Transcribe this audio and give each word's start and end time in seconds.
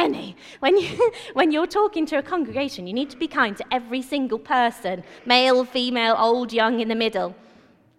Penny, 0.00 0.34
when, 0.60 0.78
you, 0.78 1.12
when 1.34 1.52
you're 1.52 1.66
talking 1.66 2.06
to 2.06 2.16
a 2.16 2.22
congregation, 2.22 2.86
you 2.86 2.94
need 2.94 3.10
to 3.10 3.18
be 3.18 3.28
kind 3.28 3.54
to 3.58 3.64
every 3.70 4.00
single 4.00 4.38
person 4.38 5.04
male, 5.26 5.64
female, 5.64 6.16
old, 6.18 6.52
young, 6.52 6.80
in 6.80 6.88
the 6.88 6.94
middle. 6.94 7.34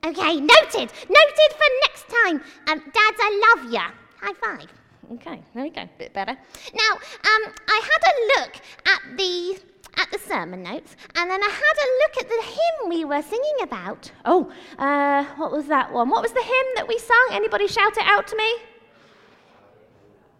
Okay, 0.03 0.39
noted. 0.39 0.91
Noted 1.19 1.51
for 1.59 1.69
next 1.85 2.05
time. 2.09 2.41
Um, 2.67 2.79
Dads, 2.79 3.19
I 3.19 3.55
love 3.55 3.71
ya. 3.71 3.91
High 4.19 4.33
five. 4.33 4.67
Okay, 5.13 5.43
there 5.53 5.63
we 5.63 5.69
go, 5.69 5.87
bit 5.99 6.11
better. 6.13 6.31
Now, 6.73 6.93
um, 6.93 7.53
I 7.67 7.81
had 7.91 8.01
a 8.11 8.41
look 8.41 8.55
at 8.87 9.17
the 9.17 9.59
at 9.97 10.09
the 10.09 10.17
sermon 10.17 10.63
notes, 10.63 10.95
and 11.15 11.29
then 11.29 11.43
I 11.43 11.49
had 11.49 11.77
a 11.85 11.89
look 12.01 12.17
at 12.23 12.29
the 12.29 12.43
hymn 12.47 12.89
we 12.89 13.05
were 13.05 13.21
singing 13.21 13.57
about. 13.61 14.11
Oh, 14.25 14.51
uh, 14.79 15.25
what 15.35 15.51
was 15.51 15.67
that 15.67 15.91
one? 15.91 16.09
What 16.09 16.23
was 16.23 16.31
the 16.31 16.41
hymn 16.41 16.65
that 16.75 16.87
we 16.87 16.97
sung? 16.97 17.27
Anybody 17.31 17.67
shout 17.67 17.97
it 17.97 18.05
out 18.05 18.25
to 18.27 18.35
me? 18.37 18.70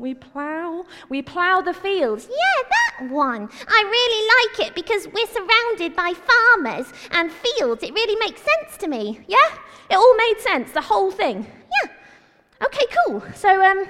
We 0.01 0.15
plough, 0.15 0.83
we 1.09 1.21
plough 1.21 1.61
the 1.61 1.75
fields. 1.75 2.27
Yeah, 2.27 2.69
that 2.69 3.11
one. 3.13 3.47
I 3.67 3.83
really 3.83 4.57
like 4.57 4.67
it 4.67 4.75
because 4.75 5.07
we're 5.07 5.27
surrounded 5.27 5.95
by 5.95 6.13
farmers 6.13 6.91
and 7.11 7.31
fields. 7.31 7.83
It 7.83 7.93
really 7.93 8.15
makes 8.15 8.41
sense 8.41 8.77
to 8.77 8.87
me. 8.87 9.19
Yeah? 9.27 9.37
It 9.91 9.95
all 9.95 10.17
made 10.17 10.39
sense, 10.39 10.71
the 10.71 10.81
whole 10.81 11.11
thing. 11.11 11.45
Yeah. 11.83 11.91
Okay, 12.65 12.85
cool. 13.05 13.23
So, 13.35 13.63
um, 13.63 13.85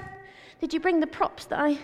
did 0.59 0.73
you 0.73 0.81
bring 0.81 0.99
the 0.99 1.07
props 1.07 1.45
that 1.45 1.59
I. 1.59 1.79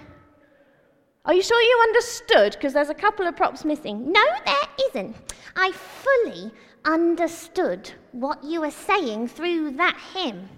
Are 1.23 1.33
you 1.33 1.41
sure 1.41 1.61
you 1.61 1.79
understood? 1.83 2.51
Because 2.51 2.73
there's 2.73 2.89
a 2.89 2.93
couple 2.93 3.27
of 3.27 3.37
props 3.37 3.63
missing. 3.63 4.11
No, 4.11 4.23
there 4.45 4.55
isn't. 4.89 5.15
I 5.55 5.71
fully 5.71 6.51
understood 6.83 7.91
what 8.11 8.43
you 8.43 8.59
were 8.59 8.71
saying 8.71 9.29
through 9.29 9.71
that 9.77 9.97
hymn. 10.13 10.49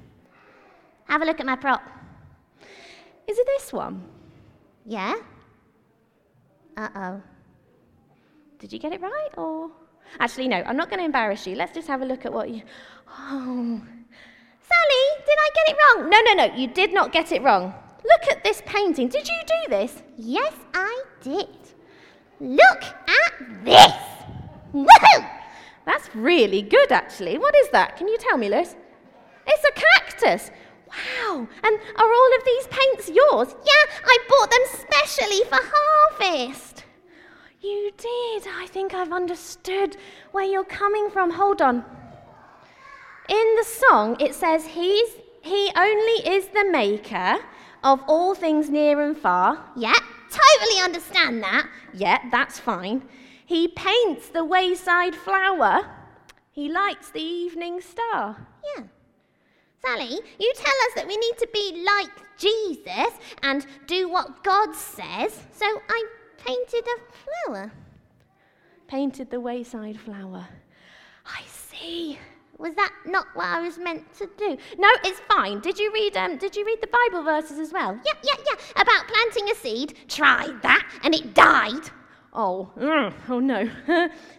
Have 1.05 1.22
a 1.22 1.25
look 1.25 1.39
at 1.39 1.45
my 1.45 1.55
prop. 1.55 1.83
Is 3.29 3.38
it 3.38 3.45
this 3.45 3.71
one? 3.71 4.03
Yeah? 4.85 5.15
Uh 6.75 6.89
oh. 6.95 7.21
Did 8.57 8.73
you 8.73 8.79
get 8.79 8.91
it 8.91 9.02
right 9.02 9.30
or? 9.38 9.69
Actually, 10.19 10.47
no, 10.47 10.58
I'm 10.66 10.75
not 10.75 10.89
going 10.89 10.99
to 10.99 11.05
embarrass 11.05 11.45
you. 11.45 11.55
Let's 11.55 11.73
just 11.73 11.88
have 11.88 12.02
a 12.02 12.05
look 12.05 12.25
at 12.25 12.33
what 12.33 12.49
you. 12.49 12.63
Oh. 13.08 13.81
Sally, 14.69 15.03
did 15.25 15.38
I 15.45 15.49
get 15.53 15.69
it 15.69 15.77
wrong? 15.80 16.09
No, 16.09 16.19
no, 16.25 16.33
no, 16.33 16.55
you 16.55 16.67
did 16.67 16.91
not 16.91 17.11
get 17.11 17.31
it 17.31 17.44
wrong. 17.44 17.73
Look 18.03 18.31
at 18.31 18.44
this 18.44 18.63
painting. 18.66 19.08
Did 19.09 19.27
you 19.27 19.36
do 19.45 19.69
this? 19.69 20.02
Yes, 20.17 20.53
I 20.73 21.03
did. 21.21 21.47
Look 22.39 22.83
at 22.83 23.64
this! 23.64 23.93
Woohoo! 24.73 25.30
That's 25.86 26.16
really 26.16 26.61
good, 26.61 26.91
actually. 26.91 27.38
What 27.38 27.53
is 27.64 27.69
that? 27.69 27.97
Can 27.97 28.08
you 28.08 28.17
tell 28.17 28.38
me, 28.38 28.49
Liz? 28.49 28.75
It's 29.45 29.64
a 29.64 29.71
cactus. 29.71 30.52
Wow. 30.90 31.48
And 31.64 31.80
are 31.95 32.14
all 32.14 32.38
of 32.38 32.45
these 32.45 32.68
paints 32.68 33.09
yours? 33.09 33.56
Yeah, 33.64 33.86
I 34.04 34.18
bought 34.28 34.52
them 34.52 34.66
specially 34.68 35.44
for 35.45 35.59
harvest. 35.62 36.84
You 37.62 37.92
did. 37.98 38.48
I 38.48 38.68
think 38.68 38.94
I've 38.94 39.12
understood 39.12 39.98
where 40.32 40.45
you're 40.45 40.64
coming 40.64 41.10
from. 41.10 41.32
Hold 41.32 41.62
on. 41.62 41.84
In 43.28 43.56
the 43.58 43.66
song, 43.66 44.16
it 44.20 44.34
says, 44.34 44.66
He's, 44.66 45.10
He 45.42 45.72
only 45.76 46.28
is 46.28 46.48
the 46.48 46.70
maker 46.72 47.38
of 47.84 48.02
all 48.08 48.34
things 48.34 48.70
near 48.70 49.02
and 49.02 49.17
far. 49.17 49.66
Yeah, 49.76 49.94
totally 50.32 50.82
understand 50.82 51.44
that. 51.44 51.67
Yeah, 51.94 52.20
that's 52.32 52.60
fine. 52.60 53.04
He 53.45 53.67
paints 53.67 54.30
the 54.30 54.45
wayside 54.45 55.16
flower. 55.16 55.88
He 56.52 56.70
lights 56.72 57.12
the 57.12 57.22
evening 57.22 57.82
star. 57.82 58.48
Yeah. 58.76 58.84
Sally, 59.81 60.19
you 60.39 60.53
tell 60.55 60.73
us 60.88 60.94
that 60.95 61.08
we 61.08 61.17
need 61.17 61.38
to 61.38 61.47
be 61.53 61.85
like 61.85 62.11
Jesus 62.38 63.13
and 63.44 63.66
do 63.88 64.09
what 64.09 64.44
God 64.44 64.75
says, 64.75 65.44
so 65.53 65.66
I 65.89 66.05
painted 66.38 66.86
a 66.86 67.47
flower. 67.47 67.71
Painted 68.88 69.30
the 69.30 69.39
wayside 69.39 69.99
flower. 69.99 70.47
I 71.25 71.44
see. 71.47 72.17
Was 72.58 72.75
that 72.75 72.91
not 73.05 73.27
what 73.36 73.45
I 73.45 73.61
was 73.61 73.77
meant 73.77 74.14
to 74.17 74.30
do? 74.37 74.58
No, 74.77 74.89
it's 75.05 75.21
fine. 75.31 75.61
Did 75.61 75.80
you 75.80 75.93
read 75.93 76.17
um 76.17 76.37
did 76.37 76.55
you 76.55 76.65
read 76.65 76.81
the 76.81 76.87
Bible 76.87 77.23
verses 77.23 77.58
as 77.58 77.71
well? 77.71 77.98
Yeah, 78.05 78.14
yeah, 78.23 78.43
yeah. 78.45 78.81
About 78.81 79.08
planting 79.08 79.49
a 79.49 79.55
seed. 79.55 79.93
Tried 80.09 80.61
that 80.61 80.86
and 81.04 81.15
it 81.15 81.33
died. 81.33 81.89
Oh, 82.32 82.70
mm, 82.78 83.14
oh 83.30 83.40
no. 83.40 83.66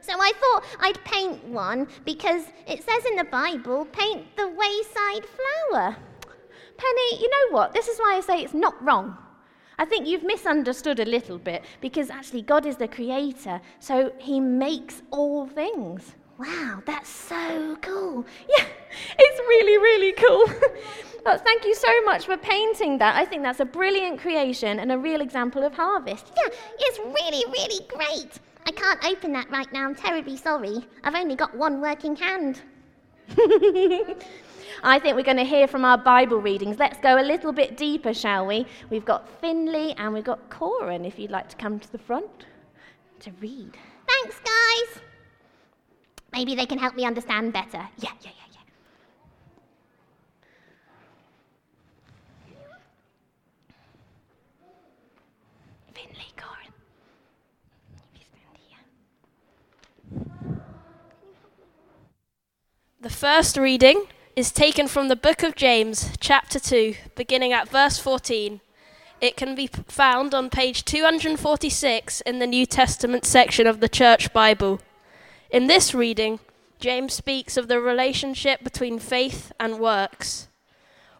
so 0.00 0.12
I 0.12 0.32
thought 0.40 0.64
I'd 0.80 1.04
paint 1.04 1.44
one 1.44 1.88
because 2.04 2.44
it 2.66 2.84
says 2.84 3.04
in 3.10 3.16
the 3.16 3.24
Bible, 3.24 3.84
paint 3.86 4.26
the 4.36 4.46
wayside 4.46 5.26
flower. 5.26 5.96
Penny, 6.76 7.20
you 7.20 7.28
know 7.28 7.56
what? 7.56 7.74
This 7.74 7.88
is 7.88 7.98
why 7.98 8.16
I 8.16 8.20
say 8.20 8.42
it's 8.42 8.54
not 8.54 8.82
wrong. 8.84 9.16
I 9.78 9.84
think 9.86 10.06
you've 10.06 10.22
misunderstood 10.22 11.00
a 11.00 11.04
little 11.04 11.38
bit 11.38 11.64
because 11.80 12.10
actually 12.10 12.42
God 12.42 12.64
is 12.64 12.76
the 12.76 12.86
creator, 12.86 13.60
so 13.80 14.12
he 14.18 14.38
makes 14.38 15.02
all 15.10 15.46
things. 15.46 16.14
Wow, 16.40 16.82
that's 16.86 17.10
so 17.10 17.76
cool. 17.82 18.24
Yeah, 18.48 18.64
it's 19.18 19.40
really, 19.40 19.76
really 19.76 20.12
cool. 20.12 20.46
but 21.24 21.44
thank 21.44 21.66
you 21.66 21.74
so 21.74 22.02
much 22.04 22.24
for 22.24 22.38
painting 22.38 22.96
that. 22.96 23.14
I 23.14 23.26
think 23.26 23.42
that's 23.42 23.60
a 23.60 23.66
brilliant 23.66 24.20
creation 24.20 24.78
and 24.78 24.90
a 24.90 24.96
real 24.96 25.20
example 25.20 25.62
of 25.64 25.74
harvest. 25.74 26.32
Yeah, 26.34 26.48
it's 26.78 26.98
really, 26.98 27.44
really 27.52 27.84
great. 27.88 28.38
I 28.66 28.70
can't 28.70 29.04
open 29.04 29.34
that 29.34 29.50
right 29.50 29.70
now. 29.70 29.84
I'm 29.84 29.94
terribly 29.94 30.38
sorry. 30.38 30.78
I've 31.04 31.14
only 31.14 31.36
got 31.36 31.54
one 31.54 31.82
working 31.82 32.16
hand. 32.16 32.62
I 34.82 34.98
think 34.98 35.16
we're 35.16 35.22
going 35.22 35.36
to 35.36 35.44
hear 35.44 35.68
from 35.68 35.84
our 35.84 35.98
Bible 35.98 36.38
readings. 36.38 36.78
Let's 36.78 36.98
go 37.00 37.20
a 37.20 37.22
little 37.22 37.52
bit 37.52 37.76
deeper, 37.76 38.14
shall 38.14 38.46
we? 38.46 38.66
We've 38.88 39.04
got 39.04 39.28
Finley 39.42 39.92
and 39.98 40.14
we've 40.14 40.24
got 40.24 40.48
Corin, 40.48 41.04
if 41.04 41.18
you'd 41.18 41.30
like 41.30 41.50
to 41.50 41.56
come 41.56 41.78
to 41.80 41.92
the 41.92 41.98
front 41.98 42.46
to 43.20 43.30
read. 43.42 43.76
Thanks, 44.08 44.40
guys. 44.40 45.02
Maybe 46.32 46.54
they 46.54 46.66
can 46.66 46.78
help 46.78 46.94
me 46.94 47.04
understand 47.04 47.52
better. 47.52 47.88
Yeah, 47.98 48.10
yeah, 48.20 48.30
yeah, 48.30 48.46
yeah. 48.52 48.60
Finley, 55.92 56.32
Corin. 56.36 56.72
You 58.14 58.20
stand 58.22 58.58
here. 58.68 58.78
The 63.00 63.10
first 63.10 63.56
reading 63.56 64.06
is 64.36 64.52
taken 64.52 64.86
from 64.86 65.08
the 65.08 65.16
book 65.16 65.42
of 65.42 65.56
James, 65.56 66.10
chapter 66.20 66.60
2, 66.60 66.94
beginning 67.16 67.52
at 67.52 67.68
verse 67.68 67.98
14. 67.98 68.60
It 69.20 69.36
can 69.36 69.54
be 69.54 69.66
found 69.66 70.32
on 70.32 70.48
page 70.48 70.84
246 70.84 72.20
in 72.22 72.38
the 72.38 72.46
New 72.46 72.64
Testament 72.64 73.26
section 73.26 73.66
of 73.66 73.80
the 73.80 73.88
Church 73.88 74.32
Bible. 74.32 74.80
In 75.50 75.66
this 75.66 75.94
reading, 75.94 76.38
James 76.78 77.12
speaks 77.12 77.56
of 77.56 77.66
the 77.66 77.80
relationship 77.80 78.62
between 78.62 79.00
faith 79.00 79.50
and 79.58 79.80
works. 79.80 80.48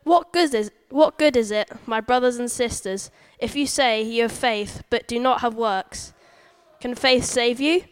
What 0.05 0.33
good 0.33 0.55
is 0.55 0.71
what 0.89 1.19
good 1.19 1.37
is 1.37 1.51
it, 1.51 1.69
my 1.85 2.01
brothers 2.01 2.37
and 2.37 2.51
sisters, 2.51 3.11
if 3.39 3.57
you 3.57 3.67
say 3.67 4.03
you 4.03 4.23
have 4.23 4.33
faith 4.33 4.83
but 4.89 5.09
do 5.09 5.19
not 5.19 5.41
have 5.41 5.55
works? 5.55 6.13
Can 6.81 6.95
faith 6.95 7.25
save 7.25 7.61
you? 7.61 7.85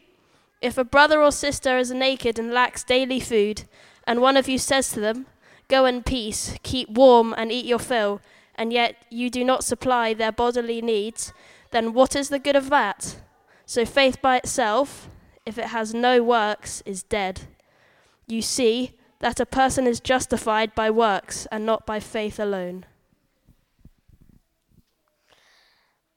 If 0.62 0.78
a 0.78 0.84
brother 0.84 1.20
or 1.20 1.32
sister 1.32 1.76
is 1.76 1.90
naked 1.90 2.38
and 2.38 2.52
lacks 2.52 2.84
daily 2.84 3.20
food, 3.20 3.64
and 4.06 4.20
one 4.20 4.36
of 4.36 4.48
you 4.48 4.58
says 4.58 4.90
to 4.92 5.00
them, 5.00 5.26
Go 5.68 5.86
in 5.86 6.02
peace, 6.02 6.56
keep 6.62 6.88
warm 6.88 7.34
and 7.36 7.50
eat 7.50 7.66
your 7.66 7.78
fill, 7.80 8.20
and 8.54 8.72
yet 8.72 8.96
you 9.10 9.28
do 9.28 9.44
not 9.44 9.64
supply 9.64 10.14
their 10.14 10.32
bodily 10.32 10.80
needs, 10.80 11.32
then 11.72 11.92
what 11.92 12.14
is 12.16 12.28
the 12.28 12.38
good 12.38 12.56
of 12.56 12.70
that? 12.70 13.16
So 13.66 13.84
faith 13.84 14.22
by 14.22 14.38
itself, 14.38 15.08
if 15.48 15.56
it 15.56 15.68
has 15.68 15.94
no 15.94 16.22
works, 16.22 16.82
is 16.84 17.02
dead. 17.02 17.40
You 18.26 18.42
see 18.42 18.92
that 19.20 19.40
a 19.40 19.46
person 19.46 19.86
is 19.86 19.98
justified 19.98 20.74
by 20.74 20.90
works 20.90 21.46
and 21.50 21.64
not 21.64 21.86
by 21.86 22.00
faith 22.00 22.38
alone. 22.38 22.84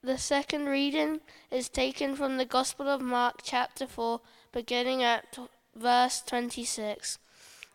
The 0.02 0.18
second 0.18 0.66
reading 0.66 1.20
is 1.50 1.70
taken 1.70 2.14
from 2.14 2.36
the 2.36 2.44
Gospel 2.44 2.88
of 2.88 3.00
Mark, 3.00 3.40
chapter 3.42 3.86
4, 3.86 4.20
beginning 4.52 5.02
at 5.02 5.32
t- 5.32 5.48
verse 5.74 6.20
26. 6.26 7.18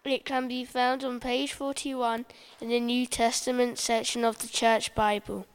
It 0.05 0.25
can 0.25 0.47
be 0.47 0.63
found 0.63 1.03
on 1.03 1.19
page 1.19 1.53
41 1.53 2.25
in 2.61 2.69
the 2.69 2.79
New 2.79 3.07
Testament 3.07 3.79
section 3.79 4.23
of 4.23 4.37
the 4.39 4.47
Church 4.47 4.93
Bible. 4.93 5.47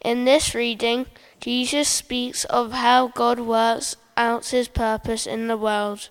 In 0.00 0.24
this 0.24 0.56
reading, 0.56 1.06
Jesus 1.38 1.88
speaks 1.88 2.44
of 2.46 2.72
how 2.72 3.08
God 3.08 3.38
works 3.38 3.96
out 4.20 4.48
his 4.48 4.68
purpose 4.68 5.26
in 5.26 5.48
the 5.48 5.56
world. 5.56 6.10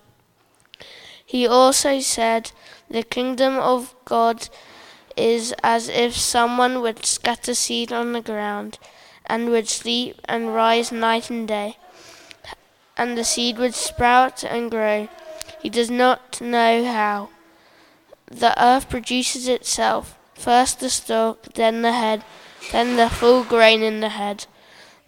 He 1.24 1.46
also 1.46 2.00
said, 2.00 2.50
The 2.90 3.04
kingdom 3.04 3.56
of 3.56 3.94
God 4.04 4.48
is 5.16 5.54
as 5.62 5.88
if 5.88 6.16
someone 6.16 6.80
would 6.82 7.06
scatter 7.06 7.54
seed 7.54 7.92
on 7.92 8.12
the 8.12 8.20
ground, 8.20 8.78
and 9.26 9.50
would 9.50 9.68
sleep 9.68 10.16
and 10.24 10.52
rise 10.54 10.90
night 10.90 11.30
and 11.30 11.46
day, 11.46 11.78
and 12.96 13.16
the 13.16 13.24
seed 13.24 13.58
would 13.58 13.76
sprout 13.76 14.42
and 14.42 14.70
grow. 14.70 15.08
He 15.62 15.70
does 15.70 15.90
not 15.90 16.40
know 16.40 16.84
how. 16.84 17.28
The 18.26 18.54
earth 18.60 18.88
produces 18.88 19.46
itself, 19.46 20.18
first 20.34 20.80
the 20.80 20.90
stalk, 20.90 21.54
then 21.54 21.82
the 21.82 21.92
head, 21.92 22.24
then 22.72 22.96
the 22.96 23.08
full 23.08 23.44
grain 23.44 23.82
in 23.82 24.00
the 24.00 24.14
head. 24.20 24.46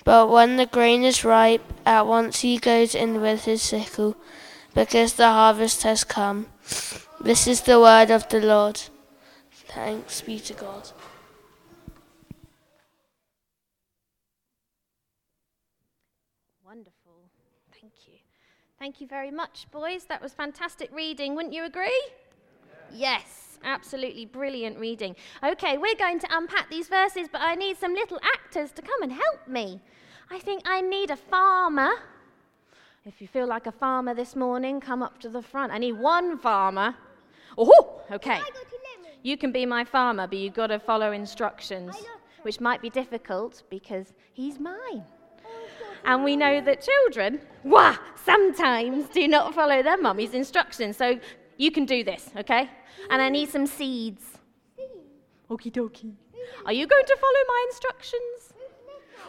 But 0.04 0.28
when 0.28 0.56
the 0.56 0.66
grain 0.66 1.04
is 1.04 1.25
ripe, 1.25 1.62
at 1.87 2.06
once 2.06 2.40
he 2.40 2.58
goes 2.58 2.94
in 2.94 3.20
with 3.20 3.44
his 3.44 3.62
sickle, 3.62 4.16
because 4.75 5.14
the 5.14 5.28
harvest 5.28 5.82
has 5.82 6.04
come. 6.04 6.46
This 7.20 7.46
is 7.46 7.62
the 7.62 7.78
word 7.78 8.10
of 8.10 8.28
the 8.28 8.40
Lord. 8.40 8.81
Thanks 9.50 10.20
be 10.20 10.38
to 10.40 10.54
God. 10.54 10.90
Wonderful. 16.64 17.31
Thank 17.81 17.93
you. 18.06 18.14
Thank 18.78 19.00
you 19.00 19.06
very 19.06 19.31
much, 19.31 19.66
boys. 19.70 20.04
That 20.06 20.20
was 20.20 20.32
fantastic 20.32 20.90
reading. 20.93 21.37
Wouldn't 21.37 21.54
you 21.54 21.64
agree? 21.64 22.02
Yes, 22.93 23.51
absolutely 23.64 24.26
brilliant 24.26 24.79
reading. 24.79 25.17
Okay, 25.43 25.79
we're 25.79 25.97
going 25.97 26.19
to 26.20 26.29
unpack 26.31 26.70
these 26.70 26.88
verses, 26.88 27.29
but 27.31 27.41
I 27.41 27.55
need 27.55 27.79
some 27.79 27.94
little 27.94 28.19
actors 28.23 28.73
to 28.73 28.82
come 28.82 29.03
and 29.03 29.12
help 29.12 29.49
me. 29.49 29.81
I 30.31 30.38
think 30.38 30.62
I 30.67 30.81
need 30.81 31.11
a 31.11 31.17
farmer. 31.17 31.91
If 33.05 33.20
you 33.20 33.26
feel 33.26 33.47
like 33.47 33.67
a 33.67 33.73
farmer 33.73 34.14
this 34.14 34.37
morning, 34.37 34.81
come 34.81 35.03
up 35.03 35.19
to 35.20 35.29
the 35.29 35.43
front. 35.43 35.73
I 35.73 35.79
need 35.79 35.93
one 35.93 36.38
farmer. 36.38 36.94
Oh, 37.59 38.00
okay. 38.11 38.41
You 39.23 39.37
can 39.37 39.53
be 39.53 39.67
my 39.67 39.85
farmer, 39.85 40.26
but 40.26 40.38
you've 40.38 40.55
got 40.55 40.69
to 40.69 40.79
follow 40.79 41.12
instructions, 41.12 41.94
which 42.43 42.61
might 42.61 42.81
be 42.81 42.91
difficult 42.91 43.62
because 43.70 44.12
he's 44.32 44.59
mine. 44.59 45.05
And 46.05 46.25
we 46.25 46.37
know 46.37 46.61
that 46.61 46.82
children, 46.82 47.41
wah, 47.62 47.97
sometimes 48.25 49.09
do 49.11 49.29
not 49.29 49.55
follow 49.55 49.82
their 49.82 49.99
mummy's 49.99 50.35
instructions. 50.35 50.97
So 50.97 51.20
you 51.62 51.70
can 51.70 51.85
do 51.85 52.03
this, 52.03 52.31
okay? 52.37 52.69
And 53.11 53.23
I 53.23 53.29
need 53.29 53.49
some 53.49 53.67
seeds. 53.67 54.25
Okie 55.49 55.73
dokie. 55.73 56.14
Are 56.67 56.73
you 56.73 56.87
going 56.87 57.05
to 57.06 57.17
follow 57.17 57.43
my 57.55 57.67
instructions? 57.70 58.53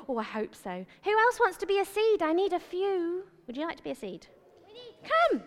Oh, 0.09 0.17
I 0.17 0.23
hope 0.23 0.55
so. 0.55 0.85
Who 1.03 1.11
else 1.11 1.39
wants 1.39 1.57
to 1.57 1.67
be 1.67 1.79
a 1.79 1.85
seed? 1.85 2.21
I 2.23 2.33
need 2.33 2.53
a 2.53 2.59
few. 2.59 3.23
Would 3.45 3.55
you 3.55 3.65
like 3.65 3.77
to 3.77 3.83
be 3.83 3.91
a 3.91 3.95
seed? 3.95 4.25
Come. 5.03 5.41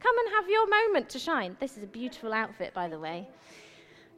Come 0.00 0.18
and 0.18 0.28
have 0.34 0.48
your 0.48 0.68
moment 0.68 1.08
to 1.10 1.18
shine. 1.18 1.56
This 1.58 1.78
is 1.78 1.84
a 1.84 1.86
beautiful 1.86 2.34
outfit, 2.34 2.74
by 2.74 2.86
the 2.88 2.98
way. 2.98 3.26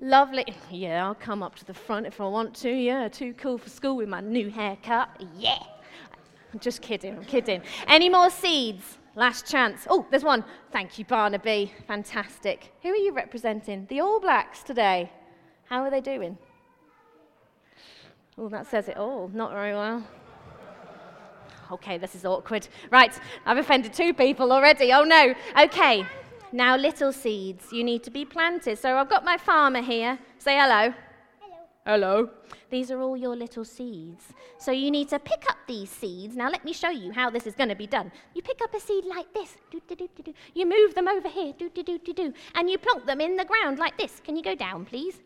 Lovely. 0.00 0.44
Yeah, 0.70 1.06
I'll 1.06 1.14
come 1.14 1.42
up 1.42 1.54
to 1.56 1.64
the 1.64 1.74
front 1.74 2.06
if 2.06 2.20
I 2.20 2.26
want 2.26 2.54
to. 2.56 2.70
Yeah, 2.70 3.08
too 3.08 3.32
cool 3.34 3.58
for 3.58 3.70
school 3.70 3.96
with 3.96 4.08
my 4.08 4.20
new 4.20 4.50
haircut. 4.50 5.08
Yeah. 5.38 5.62
I'm 6.52 6.58
just 6.58 6.82
kidding, 6.82 7.16
I'm 7.16 7.24
kidding. 7.24 7.62
Any 7.86 8.08
more 8.08 8.30
seeds? 8.30 8.98
Last 9.16 9.46
chance. 9.46 9.86
Oh, 9.88 10.06
there's 10.10 10.22
one. 10.22 10.44
Thank 10.70 10.98
you, 10.98 11.06
Barnaby. 11.06 11.72
Fantastic. 11.88 12.74
Who 12.82 12.90
are 12.90 12.96
you 12.96 13.14
representing? 13.14 13.86
The 13.88 14.00
All 14.00 14.20
Blacks 14.20 14.62
today. 14.62 15.10
How 15.64 15.82
are 15.82 15.90
they 15.90 16.02
doing? 16.02 16.36
Oh, 18.36 18.50
that 18.50 18.66
says 18.66 18.88
it 18.88 18.98
all. 18.98 19.28
Not 19.32 19.52
very 19.52 19.72
well. 19.72 20.06
Okay, 21.72 21.96
this 21.96 22.14
is 22.14 22.26
awkward. 22.26 22.68
Right, 22.92 23.18
I've 23.46 23.56
offended 23.56 23.94
two 23.94 24.12
people 24.12 24.52
already. 24.52 24.92
Oh 24.92 25.02
no. 25.02 25.34
Okay, 25.58 26.06
now 26.52 26.76
little 26.76 27.10
seeds. 27.10 27.72
You 27.72 27.84
need 27.84 28.04
to 28.04 28.10
be 28.10 28.26
planted. 28.26 28.78
So 28.78 28.98
I've 28.98 29.08
got 29.08 29.24
my 29.24 29.38
farmer 29.38 29.80
here. 29.80 30.18
Say 30.38 30.58
hello. 30.58 30.92
Hello. 31.86 32.28
These 32.68 32.90
are 32.90 33.00
all 33.00 33.16
your 33.16 33.36
little 33.36 33.64
seeds. 33.64 34.24
So 34.58 34.72
you 34.72 34.90
need 34.90 35.08
to 35.10 35.20
pick 35.20 35.48
up 35.48 35.56
these 35.68 35.88
seeds. 35.88 36.34
Now 36.34 36.50
let 36.50 36.64
me 36.64 36.72
show 36.72 36.90
you 36.90 37.12
how 37.12 37.30
this 37.30 37.46
is 37.46 37.54
going 37.54 37.68
to 37.68 37.76
be 37.76 37.86
done. 37.86 38.10
You 38.34 38.42
pick 38.42 38.60
up 38.60 38.74
a 38.74 38.80
seed 38.80 39.04
like 39.04 39.32
this. 39.32 39.56
You 40.52 40.66
move 40.66 40.96
them 40.96 41.06
over 41.06 41.28
here. 41.28 41.54
And 42.56 42.68
you 42.68 42.78
plonk 42.78 43.06
them 43.06 43.20
in 43.20 43.36
the 43.36 43.44
ground 43.44 43.78
like 43.78 43.96
this. 43.96 44.20
Can 44.24 44.34
you 44.34 44.42
go 44.42 44.56
down, 44.56 44.84
please? 44.84 45.22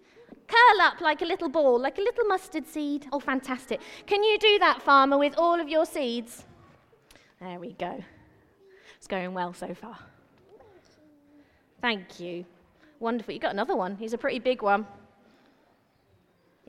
Curl 0.49 0.81
up 0.83 1.01
like 1.01 1.23
a 1.23 1.25
little 1.25 1.49
ball, 1.49 1.81
like 1.81 1.97
a 1.97 2.03
little 2.03 2.27
mustard 2.27 2.67
seed. 2.67 3.07
Oh, 3.11 3.21
fantastic. 3.21 3.81
Can 4.05 4.23
you 4.23 4.37
do 4.39 4.59
that, 4.59 4.83
farmer, 4.83 5.17
with 5.17 5.39
all 5.39 5.59
of 5.59 5.69
your 5.71 5.87
seeds? 5.87 6.45
There 7.41 7.59
we 7.59 7.73
go. 7.73 8.05
It's 8.99 9.07
going 9.07 9.33
well 9.33 9.55
so 9.55 9.73
far. 9.73 9.99
Thank 11.81 12.21
you. 12.21 12.45
Wonderful. 12.99 13.33
You 13.33 13.41
got 13.41 13.53
another 13.53 13.77
one. 13.77 13.97
He's 13.97 14.13
a 14.13 14.19
pretty 14.19 14.41
big 14.41 14.61
one. 14.61 14.87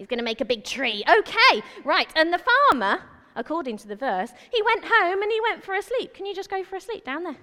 He's 0.02 0.08
going 0.08 0.18
to 0.18 0.26
make 0.26 0.42
a 0.42 0.46
big 0.46 0.64
tree. 0.64 1.04
Okay, 1.08 1.62
right. 1.84 2.12
And 2.16 2.34
the 2.34 2.40
farmer, 2.40 3.04
according 3.36 3.78
to 3.78 3.88
the 3.88 3.96
verse, 3.96 4.32
he 4.52 4.60
went 4.64 4.84
home 4.84 5.22
and 5.22 5.32
he 5.32 5.40
went 5.42 5.64
for 5.64 5.76
a 5.76 5.82
sleep. 5.84 6.16
Can 6.16 6.26
you 6.26 6.34
just 6.34 6.50
go 6.50 6.64
for 6.64 6.78
a 6.78 6.82
sleep 6.82 7.06
down 7.06 7.24
there? 7.24 7.38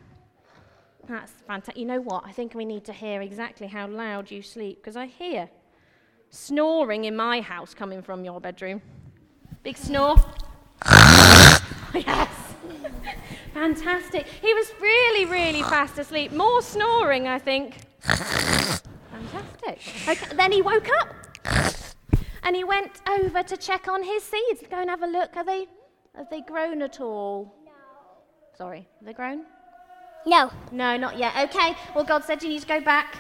That's 1.09 1.31
fantastic. 1.47 1.77
You 1.77 1.87
know 1.87 2.01
what? 2.01 2.25
I 2.27 2.33
think 2.33 2.55
we 2.55 2.65
need 2.65 2.85
to 2.87 2.93
hear 2.93 3.23
exactly 3.23 3.69
how 3.69 3.87
loud 3.87 4.33
you 4.33 4.43
sleep 4.43 4.79
because 4.79 4.97
I 4.97 5.07
hear 5.07 5.49
snoring 6.31 7.05
in 7.05 7.15
my 7.15 7.43
house 7.43 7.75
coming 7.75 8.03
from 8.03 8.25
your 8.25 8.41
bedroom. 8.41 8.83
Big 9.63 9.77
snore. 9.77 10.17
yes. 11.95 12.29
Fantastic. 13.55 14.27
He 14.27 14.53
was 14.53 14.73
really, 14.81 15.27
really 15.27 15.63
fast 15.63 15.97
asleep. 15.97 16.33
More 16.33 16.61
snoring, 16.63 17.29
I 17.29 17.39
think. 17.39 17.77
Fantastic. 18.01 19.79
Okay, 20.09 20.35
then 20.35 20.51
he 20.51 20.61
woke 20.61 20.89
up 21.01 21.28
and 22.49 22.57
he 22.57 22.65
went 22.65 23.03
over 23.07 23.43
to 23.43 23.59
check 23.59 23.89
on 23.89 24.03
his 24.03 24.23
seeds. 24.23 24.63
Go 24.71 24.81
and 24.81 24.89
have 24.89 25.03
a 25.03 25.07
look. 25.07 25.37
Are 25.37 25.45
they, 25.45 25.67
have 26.17 26.31
they 26.31 26.41
grown 26.41 26.81
at 26.81 26.99
all? 26.99 27.55
No. 27.67 27.73
Sorry, 28.57 28.89
have 28.99 29.07
they 29.07 29.13
grown? 29.13 29.43
No. 30.25 30.51
No, 30.73 30.97
not 30.97 31.19
yet. 31.19 31.35
Okay. 31.51 31.77
Well, 31.95 32.05
God 32.05 32.25
said 32.25 32.43
you 32.43 32.49
need 32.49 32.63
to 32.63 32.67
go 32.67 32.81
back. 32.81 33.19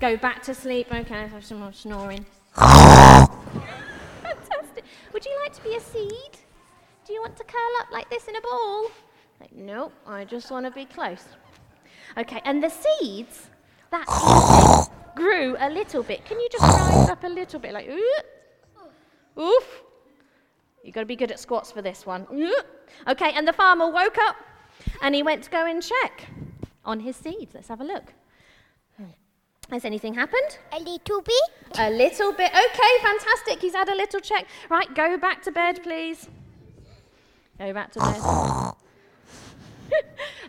Go 0.00 0.16
back 0.16 0.42
to 0.42 0.54
sleep. 0.54 0.92
Okay, 0.92 1.20
let's 1.20 1.32
have 1.32 1.44
some 1.44 1.60
more 1.60 1.72
snoring. 1.72 2.26
Fantastic. 2.56 3.62
Would 5.12 5.24
you 5.24 5.38
like 5.44 5.52
to 5.52 5.62
be 5.62 5.76
a 5.76 5.80
seed? 5.80 6.32
Do 7.06 7.12
you 7.12 7.20
want 7.20 7.36
to 7.36 7.44
curl 7.44 7.60
up 7.78 7.92
like 7.92 8.10
this 8.10 8.26
in 8.26 8.34
a 8.34 8.40
ball? 8.40 8.90
Like, 9.40 9.54
nope, 9.54 9.92
I 10.04 10.24
just 10.24 10.50
want 10.50 10.66
to 10.66 10.72
be 10.72 10.84
close. 10.84 11.22
Okay, 12.18 12.40
and 12.44 12.60
the 12.60 12.70
seeds, 12.70 13.50
that 13.92 14.88
grew 15.14 15.54
a 15.60 15.70
little 15.70 16.02
bit. 16.02 16.24
Can 16.24 16.40
you 16.40 16.48
just 16.50 16.64
rise 16.64 17.08
up 17.08 17.22
a 17.22 17.28
little 17.28 17.60
bit? 17.60 17.72
Like, 17.72 17.88
ooh, 17.88 18.18
oof. 19.38 19.82
You've 20.82 20.94
got 20.94 21.00
to 21.00 21.06
be 21.06 21.16
good 21.16 21.30
at 21.30 21.40
squats 21.40 21.72
for 21.72 21.82
this 21.82 22.04
one. 22.04 22.26
Okay, 23.08 23.32
and 23.34 23.48
the 23.48 23.52
farmer 23.52 23.90
woke 23.90 24.18
up 24.18 24.36
and 25.02 25.14
he 25.14 25.22
went 25.22 25.44
to 25.44 25.50
go 25.50 25.66
and 25.66 25.82
check 25.82 26.28
on 26.84 27.00
his 27.00 27.16
seeds. 27.16 27.54
Let's 27.54 27.68
have 27.68 27.80
a 27.80 27.84
look. 27.84 28.12
Has 29.70 29.84
anything 29.84 30.14
happened? 30.14 30.58
A 30.72 30.78
little 30.78 31.22
bit. 31.22 31.78
A 31.78 31.90
little 31.90 32.32
bit. 32.32 32.50
Okay, 32.50 32.92
fantastic. 33.02 33.60
He's 33.60 33.74
had 33.74 33.88
a 33.88 33.94
little 33.94 34.20
check. 34.20 34.46
Right, 34.68 34.94
go 34.94 35.16
back 35.16 35.42
to 35.44 35.50
bed, 35.50 35.82
please. 35.82 36.28
Go 37.58 37.72
back 37.72 37.90
to 37.92 38.00
bed. 38.00 38.20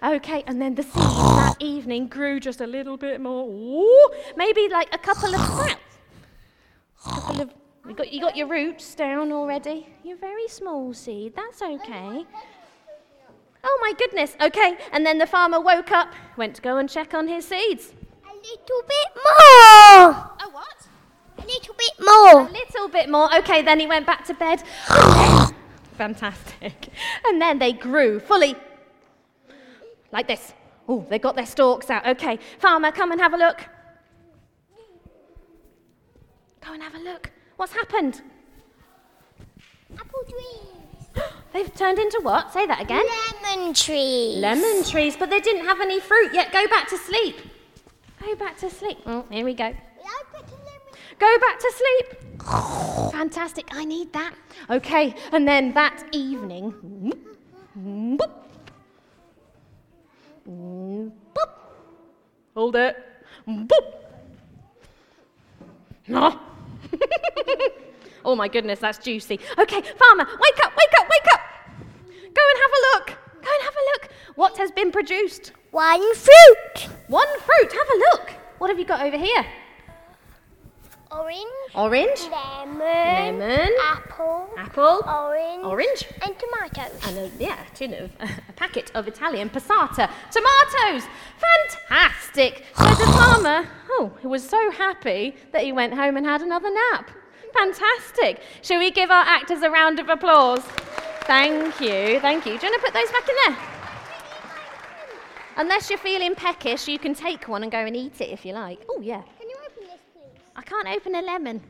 okay, 0.15 0.43
and 0.47 0.61
then 0.61 0.75
the 0.75 0.83
seeds 0.83 0.95
that 0.95 1.55
evening 1.59 2.07
grew 2.07 2.39
just 2.39 2.59
a 2.59 2.67
little 2.67 2.97
bit 2.97 3.21
more. 3.21 3.47
Ooh, 3.47 4.09
maybe 4.35 4.67
like 4.69 4.93
a 4.93 4.97
couple 4.97 5.33
of. 5.33 5.77
A 7.85 7.93
couple 7.93 8.05
of. 8.05 8.13
You 8.13 8.13
got, 8.13 8.13
you 8.13 8.21
got 8.21 8.37
your 8.37 8.47
roots 8.47 8.95
down 8.95 9.31
already. 9.31 9.87
You're 10.03 10.17
a 10.17 10.19
very 10.19 10.47
small 10.47 10.93
seed. 10.93 11.33
That's 11.35 11.61
okay. 11.61 12.25
Oh 13.63 13.79
my 13.81 13.93
goodness. 13.97 14.35
Okay, 14.41 14.77
and 14.91 15.05
then 15.05 15.17
the 15.17 15.25
farmer 15.25 15.59
woke 15.59 15.91
up, 15.91 16.13
went 16.37 16.55
to 16.55 16.61
go 16.61 16.77
and 16.77 16.89
check 16.89 17.13
on 17.13 17.27
his 17.27 17.47
seeds. 17.47 17.93
A 18.23 18.35
little 18.35 18.83
bit 18.87 19.09
more. 19.15 20.31
Oh, 20.39 20.49
what? 20.51 20.87
A 21.37 21.45
little 21.45 21.75
bit 21.75 21.93
more. 21.99 22.47
A 22.47 22.51
little 22.51 22.87
bit 22.89 23.09
more. 23.09 23.35
Okay, 23.37 23.63
then 23.63 23.79
he 23.79 23.87
went 23.87 24.05
back 24.05 24.23
to 24.25 24.33
bed. 24.35 24.61
Fantastic. 25.97 26.89
And 27.25 27.41
then 27.41 27.57
they 27.57 27.73
grew 27.73 28.19
fully 28.19 28.55
like 30.11 30.27
this. 30.27 30.53
Oh, 30.87 31.05
they 31.09 31.17
got 31.17 31.35
their 31.35 31.45
stalks 31.45 31.89
out. 31.89 32.05
Okay, 32.07 32.37
farmer, 32.59 32.91
come 32.91 33.11
and 33.11 33.19
have 33.19 33.33
a 33.33 33.37
look. 33.37 33.65
Go 36.61 36.73
and 36.73 36.83
have 36.83 36.95
a 36.95 36.99
look. 36.99 37.31
What's 37.57 37.73
happened? 37.73 38.21
Apple 39.97 40.23
trees. 40.29 41.23
They've 41.53 41.73
turned 41.73 41.99
into 41.99 42.19
what? 42.21 42.51
Say 42.51 42.65
that 42.65 42.81
again. 42.81 43.05
Lemon 43.43 43.73
trees. 43.73 44.37
Lemon 44.37 44.83
trees, 44.83 45.15
but 45.15 45.29
they 45.29 45.39
didn't 45.39 45.65
have 45.65 45.79
any 45.79 45.99
fruit 45.99 46.33
yet. 46.33 46.51
Go 46.51 46.67
back 46.67 46.89
to 46.89 46.97
sleep. 46.97 47.37
Go 48.21 48.35
back 48.35 48.57
to 48.57 48.69
sleep. 48.69 48.97
Oh, 49.05 49.25
here 49.29 49.45
we 49.45 49.53
go. 49.53 49.73
Go 51.17 51.37
back 51.39 51.59
to 51.59 51.73
sleep. 51.73 53.11
Fantastic. 53.13 53.69
I 53.71 53.85
need 53.85 54.11
that. 54.13 54.35
Okay, 54.69 55.15
and 55.31 55.47
then 55.47 55.73
that 55.73 56.03
evening. 56.11 56.73
boop, 57.77 58.19
boop. 60.45 61.49
Hold 62.53 62.75
it. 62.75 62.97
Boop. 63.47 63.93
No. 66.07 66.39
oh 68.25 68.35
my 68.35 68.47
goodness, 68.47 68.79
that's 68.79 68.97
juicy. 68.97 69.39
Okay, 69.57 69.81
farmer, 69.81 70.25
wake 70.25 70.65
up, 70.65 70.73
wake 70.75 70.93
up, 70.99 71.07
wake 71.09 71.33
up. 71.33 71.41
Go 72.33 72.41
and 72.49 72.59
have 72.61 72.71
a 72.71 72.81
look. 72.93 73.07
Go 73.41 73.51
and 73.53 73.63
have 73.63 73.75
a 73.75 73.85
look. 73.93 74.11
What 74.35 74.57
has 74.57 74.71
been 74.71 74.91
produced? 74.91 75.51
One 75.71 76.15
fruit. 76.15 76.89
One 77.07 77.27
fruit. 77.39 77.71
Have 77.71 77.89
a 77.89 77.97
look. 77.97 78.31
What 78.57 78.69
have 78.69 78.79
you 78.79 78.85
got 78.85 79.05
over 79.05 79.17
here? 79.17 79.45
Orange. 81.15 81.47
Orange. 81.75 82.21
Lemon. 82.31 83.39
Lemon. 83.39 83.69
Apple. 83.83 84.49
Apple. 84.57 85.01
Orange. 85.07 85.63
Orange. 85.63 86.05
And 86.21 86.35
tomatoes. 86.37 86.99
And 87.07 87.17
a, 87.17 87.31
yeah, 87.39 87.59
a 87.61 87.75
tin 87.75 87.93
of 87.93 88.11
a 88.19 88.53
packet 88.53 88.91
of 88.95 89.07
Italian 89.07 89.49
passata. 89.49 90.09
Tomatoes! 90.31 91.07
Fantastic! 91.39 92.65
So 92.77 92.83
the 92.85 93.11
farmer, 93.11 93.67
oh, 93.91 94.11
he 94.21 94.27
was 94.27 94.47
so 94.47 94.71
happy 94.71 95.35
that 95.51 95.63
he 95.63 95.71
went 95.71 95.93
home 95.93 96.17
and 96.17 96.25
had 96.25 96.41
another 96.41 96.69
nap. 96.71 97.11
Fantastic. 97.53 98.41
Shall 98.61 98.79
we 98.79 98.91
give 98.91 99.09
our 99.09 99.23
actors 99.23 99.61
a 99.61 99.69
round 99.69 99.99
of 99.99 100.09
applause? 100.09 100.63
Thank 101.21 101.79
you, 101.79 102.19
thank 102.19 102.45
you. 102.45 102.59
Do 102.59 102.67
you 102.67 102.71
want 102.71 102.83
to 102.83 102.91
put 102.91 102.93
those 102.93 103.11
back 103.11 103.27
in 103.29 103.35
there? 103.47 103.57
Unless 105.57 105.89
you're 105.89 105.97
feeling 105.99 106.35
peckish, 106.35 106.87
you 106.87 106.99
can 106.99 107.15
take 107.15 107.47
one 107.47 107.63
and 107.63 107.71
go 107.71 107.79
and 107.79 107.95
eat 107.95 108.19
it 108.19 108.29
if 108.29 108.45
you 108.45 108.53
like. 108.53 108.81
Oh, 108.89 108.99
yeah. 109.01 109.21
Can 109.39 109.49
you 109.49 109.55
open 109.65 109.83
this, 109.87 110.01
please? 110.13 110.41
I 110.55 110.61
can't 110.61 110.87
open 110.87 111.15
a 111.15 111.21
lemon. 111.21 111.61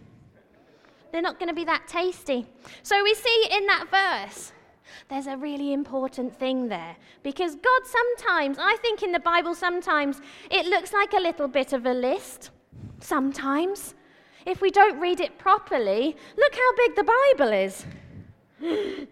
They're 1.12 1.22
not 1.22 1.40
going 1.40 1.50
to 1.50 1.56
be 1.56 1.66
that 1.66 1.88
tasty. 1.88 2.46
So 2.84 3.04
we 3.04 3.14
see 3.16 3.48
in 3.52 3.66
that 3.68 3.86
verse, 3.90 4.52
there's 5.10 5.28
a 5.28 5.38
really 5.38 5.74
important 5.74 6.38
thing 6.38 6.68
there. 6.68 6.96
Because 7.24 7.56
God 7.56 7.82
sometimes, 7.86 8.58
I 8.60 8.78
think 8.82 9.02
in 9.02 9.12
the 9.12 9.20
Bible, 9.20 9.56
sometimes 9.56 10.22
it 10.52 10.66
looks 10.66 10.94
like 10.94 11.14
a 11.14 11.20
little 11.20 11.48
bit 11.48 11.74
of 11.74 11.86
a 11.86 11.94
list. 11.94 12.52
Sometimes. 13.00 13.96
If 14.46 14.62
we 14.62 14.70
don't 14.70 15.00
read 15.00 15.20
it 15.20 15.38
properly, 15.40 16.16
look 16.38 16.56
how 16.56 16.76
big 16.76 16.96
the 16.96 17.04
Bible 17.04 17.54
is. 17.54 17.86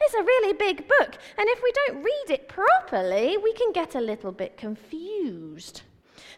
It's 0.00 0.14
a 0.14 0.22
really 0.22 0.52
big 0.52 0.86
book, 0.86 1.18
and 1.36 1.48
if 1.48 1.60
we 1.60 1.72
don't 1.72 2.04
read 2.04 2.30
it 2.30 2.48
properly, 2.48 3.36
we 3.36 3.52
can 3.52 3.72
get 3.72 3.96
a 3.96 4.00
little 4.00 4.30
bit 4.30 4.56
confused. 4.56 5.82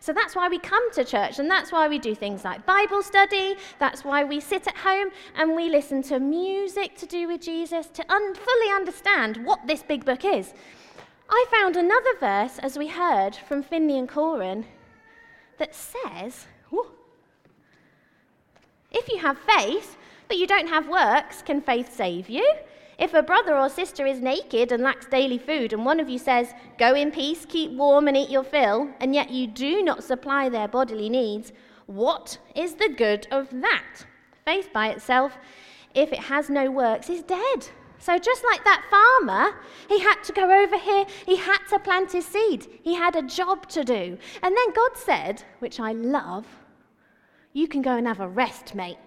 So 0.01 0.15
that's 0.15 0.35
why 0.35 0.49
we 0.49 0.59
come 0.59 0.91
to 0.93 1.05
church, 1.05 1.39
and 1.39 1.51
that's 1.51 1.71
why 1.71 1.87
we 1.87 1.99
do 1.99 2.15
things 2.15 2.43
like 2.43 2.65
Bible 2.65 3.03
study. 3.03 3.57
That's 3.79 4.03
why 4.03 4.25
we 4.25 4.41
sit 4.41 4.67
at 4.67 4.79
home 4.79 5.11
and 5.37 5.55
we 5.55 5.69
listen 5.69 6.03
to 6.05 6.19
music 6.19 6.97
to 6.99 7.07
do 7.07 7.29
with 7.29 7.43
Jesus 7.43 7.87
to 7.89 8.13
un- 8.13 8.35
fully 8.35 8.73
understand 8.73 9.45
what 9.45 9.67
this 9.67 9.83
big 9.83 10.07
book 10.07 10.25
is. 10.25 10.55
I 11.29 11.45
found 11.51 11.77
another 11.77 12.17
verse, 12.19 12.59
as 12.61 12.79
we 12.79 12.89
heard 12.89 13.37
from 13.37 13.63
Finley 13.63 13.99
and 13.99 14.09
Corin, 14.09 14.65
that 15.59 15.75
says, 15.75 16.47
if 18.93 19.09
you 19.09 19.19
have 19.19 19.39
faith, 19.39 19.97
but 20.29 20.37
you 20.37 20.47
don't 20.47 20.69
have 20.69 20.89
works, 20.89 21.43
can 21.43 21.61
faith 21.61 21.95
save 21.95 22.29
you? 22.29 22.45
If 23.01 23.15
a 23.15 23.23
brother 23.23 23.57
or 23.57 23.71
sister 23.71 24.05
is 24.05 24.21
naked 24.21 24.71
and 24.71 24.83
lacks 24.83 25.07
daily 25.07 25.39
food, 25.39 25.73
and 25.73 25.87
one 25.87 26.01
of 26.01 26.11
you 26.11 26.19
says, 26.19 26.53
Go 26.77 26.95
in 26.95 27.11
peace, 27.11 27.47
keep 27.47 27.73
warm, 27.73 28.09
and 28.09 28.17
eat 28.17 28.29
your 28.29 28.45
fill, 28.45 28.91
and 29.01 29.15
yet 29.15 29.31
you 29.31 29.47
do 29.47 29.83
not 29.83 30.05
supply 30.05 30.51
their 30.51 30.69
bodily 30.69 31.09
needs, 31.09 31.51
what 31.87 32.37
is 32.55 32.75
the 32.75 32.91
good 32.95 33.27
of 33.31 33.49
that? 33.63 34.05
Faith 34.45 34.69
by 34.75 34.91
itself, 34.91 35.39
if 35.95 36.13
it 36.13 36.19
has 36.19 36.51
no 36.51 36.71
works, 36.71 37.09
is 37.09 37.23
dead. 37.23 37.69
So, 37.99 38.19
just 38.19 38.45
like 38.45 38.65
that 38.65 38.85
farmer, 38.91 39.59
he 39.89 40.01
had 40.01 40.23
to 40.25 40.33
go 40.35 40.51
over 40.63 40.79
here, 40.79 41.07
he 41.25 41.37
had 41.37 41.61
to 41.71 41.79
plant 41.79 42.13
his 42.13 42.27
seed, 42.27 42.67
he 42.83 42.95
had 42.95 43.17
a 43.17 43.23
job 43.23 43.67
to 43.71 43.83
do. 43.83 44.19
And 44.43 44.55
then 44.55 44.75
God 44.75 44.91
said, 44.95 45.43
which 45.59 45.81
I 45.81 45.93
love, 45.93 46.47
You 47.55 47.67
can 47.67 47.81
go 47.81 47.97
and 47.97 48.07
have 48.07 48.21
a 48.21 48.29
rest, 48.29 48.75
mate. 48.75 48.99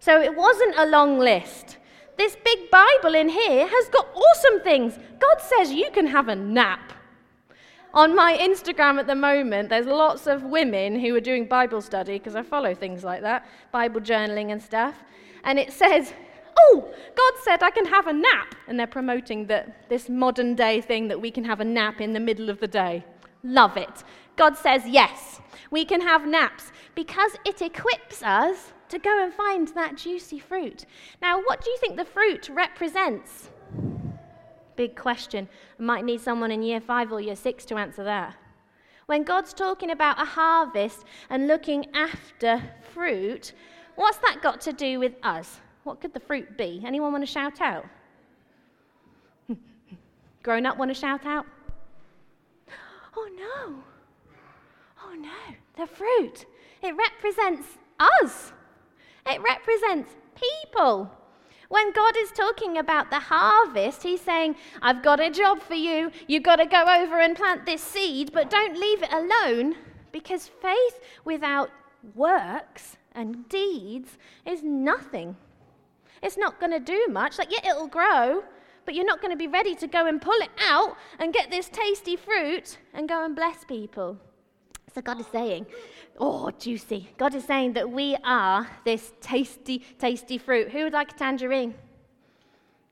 So, 0.00 0.20
it 0.20 0.34
wasn't 0.34 0.74
a 0.76 0.86
long 0.86 1.20
list. 1.20 1.76
This 2.20 2.36
big 2.44 2.70
Bible 2.70 3.14
in 3.14 3.30
here 3.30 3.66
has 3.66 3.88
got 3.88 4.06
awesome 4.14 4.60
things. 4.60 4.98
God 5.18 5.40
says 5.40 5.72
you 5.72 5.90
can 5.90 6.06
have 6.06 6.28
a 6.28 6.36
nap. 6.36 6.92
On 7.94 8.14
my 8.14 8.36
Instagram 8.36 8.98
at 8.98 9.06
the 9.06 9.14
moment, 9.14 9.70
there's 9.70 9.86
lots 9.86 10.26
of 10.26 10.42
women 10.42 11.00
who 11.00 11.16
are 11.16 11.20
doing 11.20 11.46
Bible 11.46 11.80
study 11.80 12.18
because 12.18 12.36
I 12.36 12.42
follow 12.42 12.74
things 12.74 13.04
like 13.04 13.22
that, 13.22 13.48
Bible 13.72 14.02
journaling 14.02 14.52
and 14.52 14.60
stuff. 14.60 14.96
And 15.44 15.58
it 15.58 15.72
says, 15.72 16.12
Oh, 16.58 16.92
God 17.16 17.32
said 17.42 17.62
I 17.62 17.70
can 17.70 17.86
have 17.86 18.06
a 18.06 18.12
nap. 18.12 18.54
And 18.68 18.78
they're 18.78 18.86
promoting 18.86 19.46
that 19.46 19.88
this 19.88 20.10
modern 20.10 20.54
day 20.54 20.82
thing 20.82 21.08
that 21.08 21.18
we 21.18 21.30
can 21.30 21.44
have 21.44 21.60
a 21.60 21.64
nap 21.64 22.02
in 22.02 22.12
the 22.12 22.20
middle 22.20 22.50
of 22.50 22.60
the 22.60 22.68
day. 22.68 23.02
Love 23.42 23.78
it. 23.78 24.04
God 24.36 24.58
says, 24.58 24.82
Yes, 24.86 25.40
we 25.70 25.86
can 25.86 26.02
have 26.02 26.26
naps 26.26 26.70
because 26.94 27.32
it 27.46 27.62
equips 27.62 28.22
us 28.22 28.74
to 28.90 28.98
go 28.98 29.22
and 29.22 29.32
find 29.32 29.68
that 29.68 29.96
juicy 29.96 30.38
fruit. 30.38 30.84
Now, 31.22 31.40
what 31.40 31.62
do 31.62 31.70
you 31.70 31.78
think 31.78 31.96
the 31.96 32.04
fruit 32.04 32.48
represents? 32.48 33.48
Big 34.76 34.96
question. 34.96 35.48
I 35.78 35.82
might 35.82 36.04
need 36.04 36.20
someone 36.20 36.50
in 36.50 36.62
year 36.62 36.80
five 36.80 37.12
or 37.12 37.20
year 37.20 37.36
six 37.36 37.64
to 37.66 37.76
answer 37.76 38.04
that. 38.04 38.36
When 39.06 39.24
God's 39.24 39.52
talking 39.52 39.90
about 39.90 40.22
a 40.22 40.24
harvest 40.24 41.04
and 41.28 41.48
looking 41.48 41.86
after 41.94 42.62
fruit, 42.94 43.52
what's 43.96 44.18
that 44.18 44.40
got 44.40 44.60
to 44.62 44.72
do 44.72 44.98
with 44.98 45.14
us? 45.22 45.60
What 45.84 46.00
could 46.00 46.14
the 46.14 46.20
fruit 46.20 46.56
be? 46.56 46.82
Anyone 46.84 47.12
want 47.12 47.22
to 47.22 47.30
shout 47.30 47.60
out? 47.60 47.86
Grown 50.42 50.64
up 50.64 50.78
want 50.78 50.90
to 50.90 50.94
shout 50.94 51.26
out? 51.26 51.46
Oh 53.16 53.28
no. 53.36 53.82
Oh 55.04 55.14
no. 55.14 55.54
The 55.76 55.86
fruit. 55.86 56.46
It 56.82 56.94
represents 56.96 57.66
us. 57.98 58.52
It 59.26 59.40
represents 59.42 60.12
people. 60.34 61.10
When 61.68 61.92
God 61.92 62.16
is 62.16 62.32
talking 62.32 62.78
about 62.78 63.10
the 63.10 63.20
harvest, 63.20 64.02
He's 64.02 64.20
saying, 64.20 64.56
I've 64.82 65.02
got 65.02 65.20
a 65.20 65.30
job 65.30 65.60
for 65.60 65.74
you. 65.74 66.10
You've 66.26 66.42
got 66.42 66.56
to 66.56 66.66
go 66.66 66.82
over 66.82 67.20
and 67.20 67.36
plant 67.36 67.64
this 67.64 67.82
seed, 67.82 68.32
but 68.32 68.50
don't 68.50 68.76
leave 68.78 69.02
it 69.02 69.12
alone 69.12 69.76
because 70.10 70.50
faith 70.60 71.00
without 71.24 71.70
works 72.14 72.96
and 73.12 73.48
deeds 73.48 74.18
is 74.44 74.62
nothing. 74.62 75.36
It's 76.22 76.36
not 76.36 76.60
going 76.60 76.72
to 76.72 76.80
do 76.80 77.06
much. 77.08 77.38
Like, 77.38 77.52
yeah, 77.52 77.70
it'll 77.70 77.86
grow, 77.86 78.42
but 78.84 78.94
you're 78.94 79.06
not 79.06 79.20
going 79.20 79.32
to 79.32 79.36
be 79.36 79.46
ready 79.46 79.74
to 79.76 79.86
go 79.86 80.06
and 80.06 80.20
pull 80.20 80.40
it 80.40 80.50
out 80.60 80.96
and 81.18 81.32
get 81.32 81.50
this 81.50 81.68
tasty 81.68 82.16
fruit 82.16 82.78
and 82.92 83.08
go 83.08 83.24
and 83.24 83.36
bless 83.36 83.64
people. 83.64 84.18
So 84.94 85.00
God 85.00 85.20
is 85.20 85.26
saying, 85.26 85.66
oh, 86.18 86.50
juicy. 86.58 87.08
God 87.16 87.34
is 87.34 87.44
saying 87.44 87.74
that 87.74 87.90
we 87.90 88.16
are 88.24 88.68
this 88.84 89.12
tasty, 89.20 89.84
tasty 89.98 90.38
fruit. 90.38 90.70
Who 90.70 90.84
would 90.84 90.92
like 90.92 91.12
a 91.12 91.14
tangerine? 91.14 91.74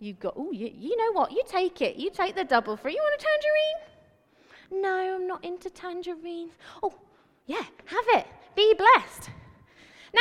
You 0.00 0.12
got, 0.12 0.34
oh, 0.36 0.52
you, 0.52 0.70
you 0.72 0.96
know 0.96 1.12
what? 1.12 1.32
You 1.32 1.42
take 1.48 1.80
it. 1.82 1.96
You 1.96 2.10
take 2.10 2.36
the 2.36 2.44
double 2.44 2.76
fruit. 2.76 2.92
You 2.92 3.02
want 3.02 3.20
a 3.20 3.24
tangerine? 3.24 4.82
No, 4.82 5.16
I'm 5.16 5.26
not 5.26 5.44
into 5.44 5.70
tangerines. 5.70 6.52
Oh, 6.82 6.94
yeah, 7.46 7.64
have 7.86 8.04
it. 8.14 8.26
Be 8.54 8.74
blessed. 8.74 9.30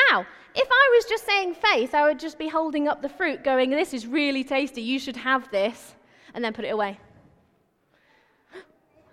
Now, 0.10 0.26
if 0.56 0.68
I 0.70 0.92
was 0.96 1.06
just 1.06 1.26
saying 1.26 1.56
faith, 1.56 1.94
I 1.94 2.08
would 2.08 2.20
just 2.20 2.40
be 2.40 2.48
holding 2.48 2.88
up 2.88 3.02
the 3.02 3.10
fruit, 3.10 3.44
going, 3.44 3.70
This 3.70 3.94
is 3.94 4.08
really 4.08 4.44
tasty. 4.44 4.82
You 4.82 5.00
should 5.00 5.18
have 5.18 5.50
this, 5.52 5.96
and 6.34 6.44
then 6.44 6.54
put 6.54 6.66
it 6.66 6.70
away. 6.70 7.00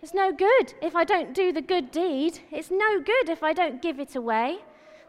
It's 0.05 0.13
no 0.13 0.33
good 0.33 0.75
if 0.83 0.95
I 0.95 1.05
don't 1.05 1.33
do 1.33 1.51
the 1.51 1.63
good 1.63 1.91
deed. 1.91 2.41
It's 2.51 2.71
no 2.71 3.01
good 3.01 3.31
if 3.31 3.43
I 3.43 3.55
don't 3.55 3.81
give 3.81 3.99
it 3.99 4.15
away. 4.15 4.59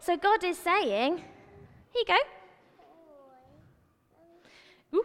So 0.00 0.16
God 0.16 0.42
is 0.42 0.56
saying, 0.56 1.18
Here 1.92 1.96
you 1.96 2.04
go. 2.06 2.16
Ooh. 4.94 5.04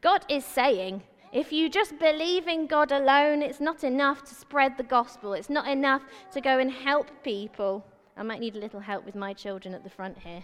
God 0.00 0.24
is 0.28 0.44
saying, 0.44 1.04
if 1.32 1.52
you 1.52 1.68
just 1.68 1.96
believe 2.00 2.48
in 2.48 2.66
God 2.66 2.90
alone, 2.90 3.40
it's 3.40 3.60
not 3.60 3.84
enough 3.84 4.24
to 4.24 4.34
spread 4.34 4.76
the 4.76 4.82
gospel. 4.82 5.34
It's 5.34 5.48
not 5.48 5.68
enough 5.68 6.02
to 6.32 6.40
go 6.40 6.58
and 6.58 6.68
help 6.68 7.06
people. 7.22 7.86
I 8.16 8.24
might 8.24 8.40
need 8.40 8.56
a 8.56 8.58
little 8.58 8.80
help 8.80 9.06
with 9.06 9.14
my 9.14 9.32
children 9.32 9.74
at 9.74 9.84
the 9.84 9.90
front 9.90 10.18
here 10.18 10.42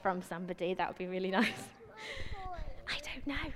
from 0.00 0.22
somebody. 0.22 0.72
That 0.72 0.86
would 0.86 0.98
be 0.98 1.08
really 1.08 1.30
nice. 1.42 1.68
I 2.86 3.00
don't 3.12 3.26
know. 3.26 3.50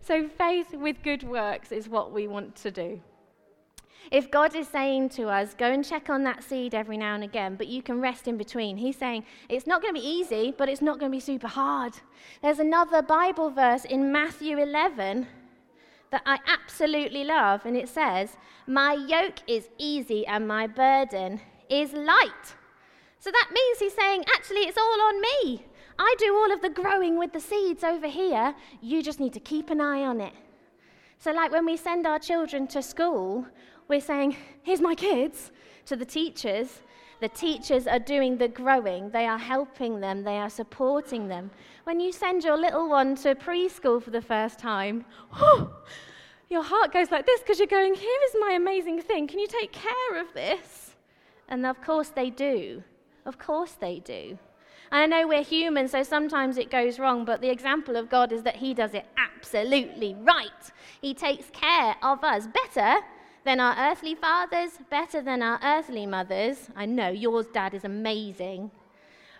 So, 0.00 0.28
faith 0.28 0.74
with 0.74 1.02
good 1.02 1.22
works 1.22 1.70
is 1.72 1.88
what 1.88 2.12
we 2.12 2.26
want 2.26 2.56
to 2.56 2.70
do. 2.70 3.00
If 4.10 4.30
God 4.30 4.54
is 4.54 4.66
saying 4.68 5.10
to 5.10 5.28
us, 5.28 5.54
go 5.54 5.70
and 5.70 5.84
check 5.84 6.08
on 6.08 6.24
that 6.24 6.42
seed 6.42 6.74
every 6.74 6.96
now 6.96 7.14
and 7.14 7.22
again, 7.22 7.56
but 7.56 7.66
you 7.66 7.82
can 7.82 8.00
rest 8.00 8.26
in 8.26 8.38
between, 8.38 8.78
He's 8.78 8.96
saying 8.96 9.24
it's 9.48 9.66
not 9.66 9.82
going 9.82 9.94
to 9.94 10.00
be 10.00 10.06
easy, 10.06 10.54
but 10.56 10.68
it's 10.68 10.80
not 10.80 10.98
going 10.98 11.12
to 11.12 11.16
be 11.16 11.20
super 11.20 11.48
hard. 11.48 11.92
There's 12.40 12.58
another 12.58 13.02
Bible 13.02 13.50
verse 13.50 13.84
in 13.84 14.10
Matthew 14.10 14.58
11 14.58 15.26
that 16.10 16.22
I 16.24 16.38
absolutely 16.46 17.24
love, 17.24 17.66
and 17.66 17.76
it 17.76 17.88
says, 17.88 18.38
My 18.66 18.94
yoke 18.94 19.40
is 19.46 19.68
easy 19.76 20.26
and 20.26 20.48
my 20.48 20.66
burden 20.66 21.40
is 21.68 21.92
light. 21.92 22.54
So 23.18 23.30
that 23.30 23.50
means 23.52 23.78
He's 23.78 23.94
saying, 23.94 24.24
actually, 24.34 24.60
it's 24.60 24.78
all 24.78 25.02
on 25.02 25.20
me. 25.20 25.66
I 25.98 26.14
do 26.18 26.34
all 26.34 26.52
of 26.52 26.62
the 26.62 26.70
growing 26.70 27.18
with 27.18 27.32
the 27.32 27.40
seeds 27.40 27.82
over 27.82 28.06
here. 28.06 28.54
You 28.80 29.02
just 29.02 29.18
need 29.18 29.32
to 29.32 29.40
keep 29.40 29.70
an 29.70 29.80
eye 29.80 30.04
on 30.04 30.20
it. 30.20 30.32
So, 31.18 31.32
like 31.32 31.50
when 31.50 31.66
we 31.66 31.76
send 31.76 32.06
our 32.06 32.20
children 32.20 32.68
to 32.68 32.82
school, 32.82 33.46
we're 33.88 34.00
saying, 34.00 34.36
Here's 34.62 34.80
my 34.80 34.94
kids 34.94 35.50
to 35.86 35.96
the 35.96 36.04
teachers. 36.04 36.80
The 37.20 37.28
teachers 37.28 37.88
are 37.88 37.98
doing 37.98 38.38
the 38.38 38.46
growing, 38.46 39.10
they 39.10 39.26
are 39.26 39.38
helping 39.38 39.98
them, 39.98 40.22
they 40.22 40.38
are 40.38 40.50
supporting 40.50 41.26
them. 41.26 41.50
When 41.82 41.98
you 41.98 42.12
send 42.12 42.44
your 42.44 42.56
little 42.56 42.88
one 42.88 43.16
to 43.16 43.34
preschool 43.34 44.00
for 44.00 44.10
the 44.10 44.22
first 44.22 44.60
time, 44.60 45.04
oh, 45.34 45.74
your 46.48 46.62
heart 46.62 46.92
goes 46.92 47.10
like 47.10 47.26
this 47.26 47.40
because 47.40 47.58
you're 47.58 47.66
going, 47.66 47.94
Here 47.94 48.20
is 48.26 48.36
my 48.38 48.52
amazing 48.52 49.02
thing. 49.02 49.26
Can 49.26 49.40
you 49.40 49.48
take 49.48 49.72
care 49.72 50.20
of 50.20 50.32
this? 50.32 50.94
And 51.48 51.66
of 51.66 51.82
course 51.82 52.10
they 52.10 52.30
do. 52.30 52.84
Of 53.26 53.38
course 53.38 53.72
they 53.72 53.98
do. 53.98 54.38
And 54.90 55.12
I 55.12 55.20
know 55.20 55.28
we're 55.28 55.42
human, 55.42 55.88
so 55.88 56.02
sometimes 56.02 56.56
it 56.56 56.70
goes 56.70 56.98
wrong, 56.98 57.24
but 57.24 57.40
the 57.40 57.50
example 57.50 57.96
of 57.96 58.08
God 58.08 58.32
is 58.32 58.42
that 58.44 58.56
He 58.56 58.72
does 58.74 58.94
it 58.94 59.06
absolutely 59.16 60.14
right. 60.20 60.72
He 61.00 61.14
takes 61.14 61.50
care 61.50 61.96
of 62.02 62.24
us 62.24 62.46
better 62.46 63.00
than 63.44 63.60
our 63.60 63.90
earthly 63.90 64.14
fathers, 64.14 64.72
better 64.90 65.20
than 65.20 65.42
our 65.42 65.60
earthly 65.62 66.06
mothers. 66.06 66.68
I 66.74 66.86
know 66.86 67.08
yours, 67.08 67.46
Dad, 67.52 67.74
is 67.74 67.84
amazing. 67.84 68.70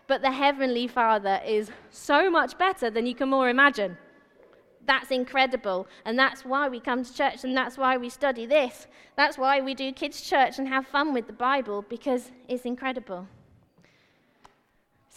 But 0.07 0.23
the 0.23 0.33
Heavenly 0.33 0.89
Father 0.89 1.41
is 1.45 1.71
so 1.91 2.31
much 2.31 2.57
better 2.57 2.91
than 2.91 3.07
you 3.07 3.15
can 3.15 3.29
more 3.29 3.49
imagine. 3.49 3.99
That's 4.87 5.11
incredible. 5.11 5.87
And 6.07 6.19
that's 6.19 6.45
why 6.45 6.69
we 6.69 6.81
come 6.81 7.05
to 7.05 7.15
church 7.15 7.45
and 7.45 7.55
that's 7.55 7.77
why 7.77 7.99
we 7.99 8.09
study 8.09 8.47
this. 8.47 8.87
That's 9.17 9.37
why 9.37 9.61
we 9.61 9.75
do 9.75 9.93
kids' 9.93 10.23
church 10.23 10.59
and 10.59 10.67
have 10.67 10.87
fun 10.87 11.13
with 11.13 11.27
the 11.27 11.35
Bible 11.35 11.85
because 11.89 12.33
it's 12.49 12.65
incredible. 12.65 13.29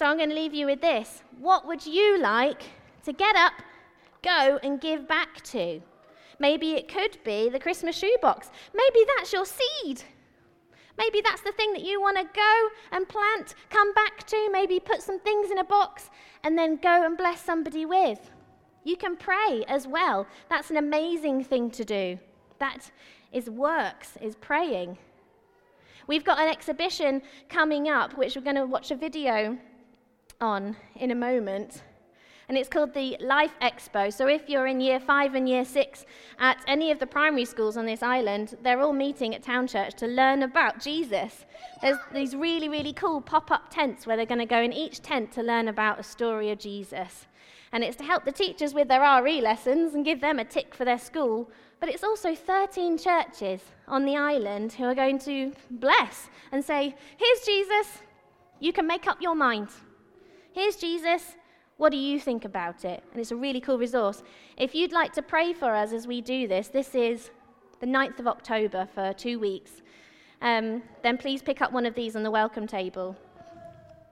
So 0.02 0.08
I'm 0.08 0.18
going 0.18 0.30
to 0.30 0.36
leave 0.36 0.56
you 0.56 0.66
with 0.66 0.82
this. 0.82 1.22
What 1.38 1.68
would 1.68 1.86
you 1.86 2.18
like 2.18 2.64
to 3.04 3.14
get 3.14 3.36
up, 3.36 3.54
go, 4.24 4.58
and 4.64 4.82
give 4.82 5.08
back 5.08 5.44
to? 5.44 5.80
Maybe 6.40 6.72
it 6.72 6.88
could 6.88 7.20
be 7.24 7.50
the 7.50 7.60
Christmas 7.60 7.96
shoebox. 7.96 8.50
Maybe 8.74 9.06
that's 9.16 9.32
your 9.32 9.46
seed. 9.46 10.02
Maybe 10.98 11.22
that's 11.22 11.42
the 11.42 11.52
thing 11.52 11.72
that 11.74 11.84
you 11.84 12.02
want 12.02 12.18
to 12.18 12.24
go 12.34 12.70
and 12.92 13.08
plant, 13.08 13.54
come 13.70 13.94
back 13.94 14.26
to, 14.26 14.50
maybe 14.52 14.80
put 14.80 15.04
some 15.04 15.20
things 15.20 15.52
in 15.52 15.60
a 15.60 15.64
box, 15.64 16.10
and 16.44 16.58
then 16.58 16.78
go 16.78 17.06
and 17.06 17.16
bless 17.16 17.40
somebody 17.40 17.86
with. 17.86 18.32
You 18.84 18.98
can 18.98 19.16
pray 19.16 19.64
as 19.68 19.86
well. 19.88 20.26
That's 20.50 20.72
an 20.72 20.78
amazing 20.78 21.44
thing 21.44 21.70
to 21.70 21.86
do. 21.86 22.18
That 22.58 22.90
is 23.32 23.52
works, 23.52 24.18
is 24.20 24.34
praying. 24.34 24.98
We've 26.08 26.26
got 26.26 26.40
an 26.40 26.50
exhibition 26.50 27.22
coming 27.50 27.88
up, 27.88 28.18
which 28.18 28.36
we're 28.36 28.42
going 28.42 28.56
to 28.56 28.66
watch 28.66 28.90
a 28.90 28.96
video 28.96 29.60
on 30.42 30.76
in 30.96 31.12
a 31.12 31.16
moment. 31.16 31.84
And 32.52 32.58
it's 32.58 32.68
called 32.68 32.94
the 32.94 33.16
Life 33.22 33.54
Expo. 33.62 34.12
So 34.12 34.28
if 34.28 34.50
you're 34.50 34.68
in 34.68 34.82
year 34.82 35.00
five 35.00 35.36
and 35.36 35.48
year 35.48 35.64
six 35.64 36.06
at 36.38 36.58
any 36.68 36.92
of 36.92 37.00
the 37.00 37.08
primary 37.08 37.46
schools 37.46 37.78
on 37.78 37.86
this 37.86 38.04
island, 38.04 38.58
they're 38.62 38.82
all 38.82 38.92
meeting 38.92 39.34
at 39.34 39.42
Town 39.42 39.68
Church 39.68 39.94
to 39.96 40.06
learn 40.06 40.44
about 40.44 40.82
Jesus. 40.82 41.46
There's 41.82 41.98
these 42.14 42.36
really, 42.36 42.68
really 42.68 42.92
cool 42.92 43.22
pop 43.22 43.52
up 43.52 43.70
tents 43.70 44.06
where 44.06 44.18
they're 44.18 44.26
going 44.26 44.40
to 44.40 44.46
go 44.46 44.62
in 44.62 44.74
each 44.74 45.02
tent 45.02 45.32
to 45.32 45.42
learn 45.42 45.70
about 45.70 46.02
a 46.02 46.04
story 46.04 46.52
of 46.52 46.60
Jesus. 46.60 47.26
And 47.72 47.86
it's 47.86 47.96
to 47.98 48.04
help 48.04 48.26
the 48.26 48.34
teachers 48.34 48.74
with 48.74 48.90
their 48.90 49.24
RE 49.24 49.40
lessons 49.40 49.94
and 49.94 50.04
give 50.04 50.20
them 50.20 50.38
a 50.38 50.44
tick 50.44 50.76
for 50.76 50.84
their 50.84 51.00
school. 51.00 51.50
But 51.80 51.88
it's 51.88 52.04
also 52.04 52.36
13 52.36 52.98
churches 52.98 53.62
on 53.88 54.04
the 54.04 54.18
island 54.18 54.74
who 54.74 54.84
are 54.84 54.96
going 54.96 55.20
to 55.20 55.54
bless 55.70 56.28
and 56.52 56.66
say, 56.66 56.96
Here's 57.16 57.46
Jesus, 57.46 58.02
you 58.60 58.74
can 58.74 58.86
make 58.86 59.08
up 59.08 59.22
your 59.22 59.36
mind. 59.36 59.70
Here's 60.54 60.76
Jesus. 60.76 61.38
What 61.78 61.92
do 61.92 61.98
you 61.98 62.20
think 62.20 62.44
about 62.44 62.84
it? 62.84 63.04
And 63.12 63.22
it's 63.22 63.32
a 63.32 63.38
really 63.38 63.62
cool 63.62 63.78
resource. 63.78 64.22
If 64.58 64.76
you'd 64.76 64.92
like 64.92 65.14
to 65.14 65.22
pray 65.22 65.54
for 65.54 65.74
us 65.74 65.94
as 65.94 66.08
we 66.08 66.20
do 66.20 66.46
this, 66.46 66.68
this 66.68 66.94
is 66.94 67.32
the 67.80 67.88
9th 67.88 68.20
of 68.20 68.28
October 68.28 68.86
for 68.94 69.14
two 69.14 69.40
weeks. 69.40 69.82
Um, 70.42 70.84
then 71.04 71.18
please 71.18 71.42
pick 71.42 71.62
up 71.62 71.72
one 71.72 71.86
of 71.86 71.96
these 71.96 72.18
on 72.18 72.24
the 72.24 72.32
welcome 72.32 72.68
table. 72.68 73.16